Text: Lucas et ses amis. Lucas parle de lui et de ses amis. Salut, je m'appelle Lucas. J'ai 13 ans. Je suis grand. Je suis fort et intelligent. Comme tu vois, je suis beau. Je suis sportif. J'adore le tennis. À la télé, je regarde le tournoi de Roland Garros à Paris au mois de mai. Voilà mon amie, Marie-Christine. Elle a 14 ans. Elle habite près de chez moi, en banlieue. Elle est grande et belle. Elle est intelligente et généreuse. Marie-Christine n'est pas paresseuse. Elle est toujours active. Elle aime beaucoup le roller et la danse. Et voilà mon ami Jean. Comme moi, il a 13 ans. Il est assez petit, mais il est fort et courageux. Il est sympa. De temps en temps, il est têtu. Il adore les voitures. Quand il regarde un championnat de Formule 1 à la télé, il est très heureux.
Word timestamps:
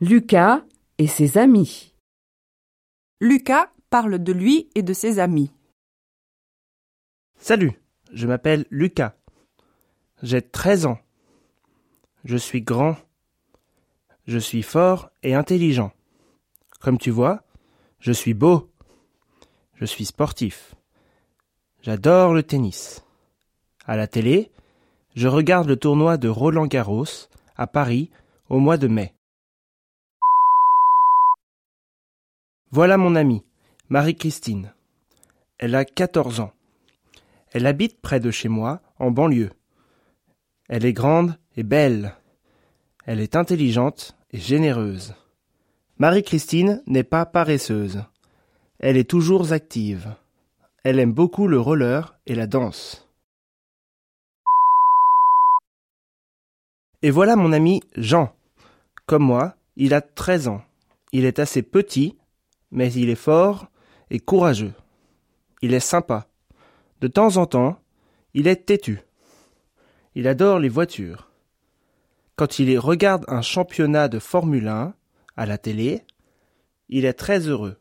Lucas 0.00 0.62
et 0.98 1.08
ses 1.08 1.38
amis. 1.38 1.92
Lucas 3.20 3.68
parle 3.90 4.22
de 4.22 4.32
lui 4.32 4.70
et 4.76 4.82
de 4.84 4.92
ses 4.92 5.18
amis. 5.18 5.50
Salut, 7.40 7.72
je 8.12 8.28
m'appelle 8.28 8.64
Lucas. 8.70 9.16
J'ai 10.22 10.40
13 10.40 10.86
ans. 10.86 11.00
Je 12.24 12.36
suis 12.36 12.62
grand. 12.62 12.96
Je 14.28 14.38
suis 14.38 14.62
fort 14.62 15.10
et 15.24 15.34
intelligent. 15.34 15.90
Comme 16.78 16.98
tu 16.98 17.10
vois, 17.10 17.42
je 17.98 18.12
suis 18.12 18.34
beau. 18.34 18.70
Je 19.74 19.84
suis 19.84 20.04
sportif. 20.04 20.76
J'adore 21.82 22.34
le 22.34 22.44
tennis. 22.44 23.04
À 23.84 23.96
la 23.96 24.06
télé, 24.06 24.52
je 25.16 25.26
regarde 25.26 25.66
le 25.66 25.76
tournoi 25.76 26.18
de 26.18 26.28
Roland 26.28 26.68
Garros 26.68 27.26
à 27.56 27.66
Paris 27.66 28.10
au 28.48 28.60
mois 28.60 28.76
de 28.76 28.86
mai. 28.86 29.17
Voilà 32.70 32.98
mon 32.98 33.14
amie, 33.14 33.44
Marie-Christine. 33.88 34.74
Elle 35.56 35.74
a 35.74 35.86
14 35.86 36.40
ans. 36.40 36.52
Elle 37.52 37.66
habite 37.66 37.98
près 37.98 38.20
de 38.20 38.30
chez 38.30 38.50
moi, 38.50 38.82
en 38.98 39.10
banlieue. 39.10 39.52
Elle 40.68 40.84
est 40.84 40.92
grande 40.92 41.38
et 41.56 41.62
belle. 41.62 42.14
Elle 43.06 43.20
est 43.20 43.36
intelligente 43.36 44.18
et 44.32 44.38
généreuse. 44.38 45.14
Marie-Christine 45.96 46.82
n'est 46.86 47.04
pas 47.04 47.24
paresseuse. 47.24 48.04
Elle 48.80 48.98
est 48.98 49.08
toujours 49.08 49.52
active. 49.52 50.14
Elle 50.84 50.98
aime 50.98 51.14
beaucoup 51.14 51.48
le 51.48 51.58
roller 51.58 52.18
et 52.26 52.34
la 52.34 52.46
danse. 52.46 53.08
Et 57.00 57.10
voilà 57.10 57.34
mon 57.34 57.54
ami 57.54 57.80
Jean. 57.96 58.34
Comme 59.06 59.24
moi, 59.24 59.54
il 59.76 59.94
a 59.94 60.02
13 60.02 60.48
ans. 60.48 60.62
Il 61.12 61.24
est 61.24 61.38
assez 61.38 61.62
petit, 61.62 62.18
mais 62.70 62.92
il 62.92 63.10
est 63.10 63.14
fort 63.14 63.68
et 64.10 64.18
courageux. 64.18 64.74
Il 65.62 65.74
est 65.74 65.80
sympa. 65.80 66.28
De 67.00 67.08
temps 67.08 67.36
en 67.36 67.46
temps, 67.46 67.78
il 68.34 68.46
est 68.46 68.66
têtu. 68.66 69.00
Il 70.14 70.28
adore 70.28 70.58
les 70.58 70.68
voitures. 70.68 71.30
Quand 72.36 72.58
il 72.58 72.78
regarde 72.78 73.24
un 73.28 73.42
championnat 73.42 74.08
de 74.08 74.18
Formule 74.18 74.68
1 74.68 74.94
à 75.36 75.46
la 75.46 75.58
télé, 75.58 76.02
il 76.88 77.04
est 77.04 77.14
très 77.14 77.48
heureux. 77.48 77.78